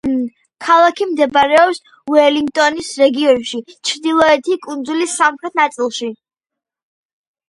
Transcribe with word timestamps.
ქალაქი 0.67 1.05
მდებარეობს 1.09 1.79
უელინგტონის 2.13 2.89
რეგიონში, 3.01 3.59
ჩრდილოეთი 3.89 4.57
კუნძულის 4.63 5.13
სამხრეთ 5.21 5.61
ნაწილში. 5.61 6.11